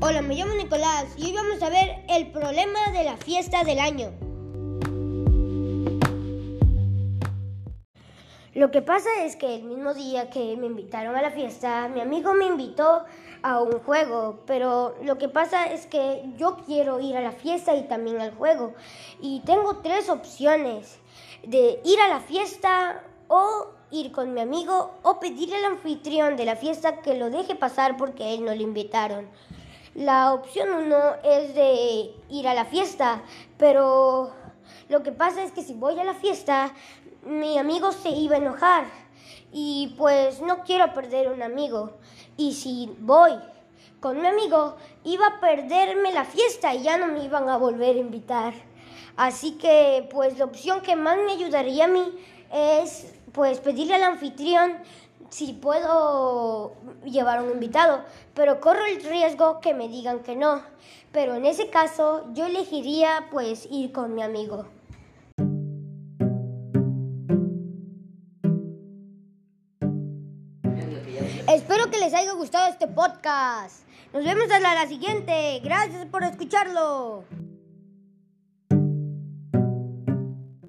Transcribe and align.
Hola, 0.00 0.22
me 0.22 0.36
llamo 0.36 0.54
Nicolás 0.54 1.06
y 1.16 1.24
hoy 1.24 1.32
vamos 1.32 1.60
a 1.60 1.70
ver 1.70 2.04
el 2.08 2.30
problema 2.30 2.78
de 2.92 3.02
la 3.02 3.16
fiesta 3.16 3.64
del 3.64 3.80
año. 3.80 4.12
Lo 8.54 8.70
que 8.70 8.80
pasa 8.80 9.08
es 9.24 9.34
que 9.34 9.56
el 9.56 9.64
mismo 9.64 9.94
día 9.94 10.30
que 10.30 10.56
me 10.56 10.66
invitaron 10.66 11.16
a 11.16 11.20
la 11.20 11.32
fiesta, 11.32 11.88
mi 11.88 12.00
amigo 12.00 12.32
me 12.32 12.46
invitó 12.46 13.06
a 13.42 13.60
un 13.60 13.80
juego, 13.80 14.44
pero 14.46 14.94
lo 15.02 15.18
que 15.18 15.28
pasa 15.28 15.66
es 15.66 15.88
que 15.88 16.22
yo 16.36 16.58
quiero 16.64 17.00
ir 17.00 17.16
a 17.16 17.20
la 17.20 17.32
fiesta 17.32 17.74
y 17.74 17.88
también 17.88 18.20
al 18.20 18.36
juego. 18.36 18.74
Y 19.20 19.40
tengo 19.40 19.78
tres 19.78 20.08
opciones, 20.08 21.00
de 21.42 21.80
ir 21.84 21.98
a 21.98 22.06
la 22.06 22.20
fiesta 22.20 23.02
o 23.26 23.72
ir 23.90 24.12
con 24.12 24.32
mi 24.32 24.42
amigo 24.42 24.92
o 25.02 25.18
pedir 25.18 25.52
al 25.56 25.64
anfitrión 25.64 26.36
de 26.36 26.44
la 26.44 26.54
fiesta 26.54 27.02
que 27.02 27.14
lo 27.14 27.30
deje 27.30 27.56
pasar 27.56 27.96
porque 27.96 28.22
a 28.22 28.30
él 28.30 28.44
no 28.44 28.54
le 28.54 28.62
invitaron. 28.62 29.26
La 29.98 30.32
opción 30.32 30.68
uno 30.70 31.16
es 31.24 31.56
de 31.56 32.14
ir 32.30 32.46
a 32.46 32.54
la 32.54 32.64
fiesta, 32.66 33.20
pero 33.58 34.30
lo 34.88 35.02
que 35.02 35.10
pasa 35.10 35.42
es 35.42 35.50
que 35.50 35.64
si 35.64 35.74
voy 35.74 35.98
a 35.98 36.04
la 36.04 36.14
fiesta, 36.14 36.72
mi 37.24 37.58
amigo 37.58 37.90
se 37.90 38.10
iba 38.10 38.36
a 38.36 38.38
enojar 38.38 38.84
y 39.52 39.96
pues 39.98 40.40
no 40.40 40.62
quiero 40.62 40.94
perder 40.94 41.32
un 41.32 41.42
amigo. 41.42 41.94
Y 42.36 42.52
si 42.52 42.94
voy 43.00 43.40
con 43.98 44.20
mi 44.20 44.28
amigo, 44.28 44.76
iba 45.02 45.26
a 45.26 45.40
perderme 45.40 46.12
la 46.12 46.24
fiesta 46.24 46.72
y 46.76 46.84
ya 46.84 46.96
no 46.96 47.08
me 47.08 47.24
iban 47.24 47.48
a 47.48 47.56
volver 47.56 47.96
a 47.96 47.98
invitar. 47.98 48.54
Así 49.16 49.58
que 49.58 50.08
pues 50.12 50.38
la 50.38 50.44
opción 50.44 50.80
que 50.80 50.94
más 50.94 51.16
me 51.16 51.32
ayudaría 51.32 51.86
a 51.86 51.88
mí 51.88 52.04
es 52.52 53.12
pues 53.32 53.58
pedirle 53.58 53.96
al 53.96 54.04
anfitrión 54.04 54.78
si 55.30 55.52
puedo 55.52 56.72
llevar 57.04 57.42
un 57.42 57.50
invitado, 57.50 58.02
pero 58.34 58.60
corro 58.60 58.84
el 58.86 59.02
riesgo 59.02 59.60
que 59.60 59.74
me 59.74 59.88
digan 59.88 60.20
que 60.20 60.36
no. 60.36 60.62
Pero 61.12 61.34
en 61.34 61.46
ese 61.46 61.70
caso 61.70 62.26
yo 62.34 62.46
elegiría 62.46 63.28
pues 63.30 63.66
ir 63.70 63.92
con 63.92 64.14
mi 64.14 64.22
amigo. 64.22 64.66
Espero 71.48 71.90
que 71.90 71.98
les 71.98 72.12
haya 72.12 72.32
gustado 72.32 72.68
este 72.68 72.86
podcast. 72.86 73.82
Nos 74.12 74.24
vemos 74.24 74.50
hasta 74.50 74.74
la 74.74 74.86
siguiente. 74.86 75.60
Gracias 75.64 76.06
por 76.06 76.22
escucharlo. 76.22 77.24